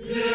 [0.00, 0.31] Yeah.